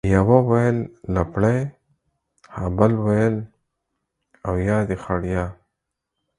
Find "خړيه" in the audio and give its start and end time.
5.03-5.45